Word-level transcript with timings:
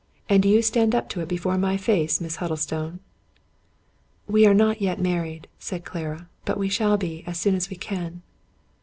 And 0.27 0.43
you 0.43 0.63
stand 0.63 0.95
up 0.95 1.09
to 1.09 1.21
it 1.21 1.27
before 1.27 1.59
my 1.59 1.77
face> 1.77 2.19
Miss 2.19 2.37
Huddlestone?"" 2.37 3.01
We 4.35 4.47
are 4.47 4.53
not 4.55 4.81
yet 4.81 4.99
married," 4.99 5.47
said 5.59 5.85
Clara;" 5.85 6.27
but 6.45 6.57
we 6.57 6.69
shall 6.69 6.97
be 6.97 7.23
as 7.27 7.39
soon 7.39 7.53
as 7.53 7.69
we 7.69 7.75
can." 7.75 8.23